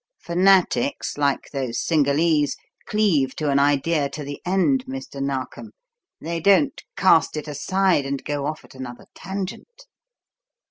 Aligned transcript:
Fanatics, 0.17 1.15
like 1.15 1.51
those 1.51 1.77
Cingalese, 1.79 2.55
cleave 2.87 3.35
to 3.35 3.51
an 3.51 3.59
idea 3.59 4.09
to 4.09 4.23
the 4.23 4.41
end, 4.47 4.83
Mr. 4.87 5.21
Narkom; 5.21 5.73
they 6.19 6.39
don't 6.39 6.81
cast 6.97 7.37
it 7.37 7.47
aside 7.47 8.03
and 8.07 8.25
go 8.25 8.47
off 8.47 8.65
at 8.65 8.73
another 8.73 9.05
tangent. 9.13 9.85